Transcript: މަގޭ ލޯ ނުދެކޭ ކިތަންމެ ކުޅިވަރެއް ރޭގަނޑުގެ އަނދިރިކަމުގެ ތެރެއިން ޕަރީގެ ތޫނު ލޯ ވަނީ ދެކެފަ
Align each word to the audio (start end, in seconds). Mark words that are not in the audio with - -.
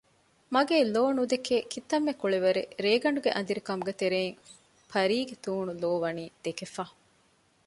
މަގޭ 0.53 0.77
ލޯ 0.93 1.03
ނުދެކޭ 1.17 1.55
ކިތަންމެ 1.71 2.13
ކުޅިވަރެއް 2.21 2.71
ރޭގަނޑުގެ 2.85 3.31
އަނދިރިކަމުގެ 3.33 3.93
ތެރެއިން 4.01 4.39
ޕަރީގެ 4.91 5.35
ތޫނު 5.43 5.71
ލޯ 5.83 5.91
ވަނީ 6.03 6.25
ދެކެފަ 6.43 6.83